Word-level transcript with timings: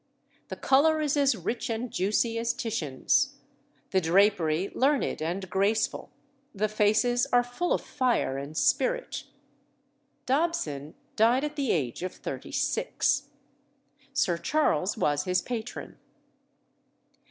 The 0.47 0.55
colour 0.55 0.99
is 0.99 1.15
as 1.15 1.37
rich 1.37 1.69
and 1.69 1.91
juicy 1.91 2.39
as 2.39 2.53
Titian's, 2.53 3.35
the 3.91 4.01
drapery 4.01 4.71
learned 4.73 5.21
and 5.21 5.47
graceful, 5.47 6.09
the 6.55 6.67
faces 6.67 7.27
are 7.31 7.43
full 7.43 7.71
of 7.71 7.81
fire 7.81 8.35
and 8.35 8.57
spirit. 8.57 9.25
Dobson 10.25 10.95
died 11.15 11.43
at 11.43 11.55
the 11.55 11.69
age 11.71 12.01
of 12.01 12.15
thirty 12.15 12.51
six. 12.51 13.29
Sir 14.11 14.39
Charles 14.39 14.97
was 14.97 15.25
his 15.25 15.39
patron. 15.43 15.99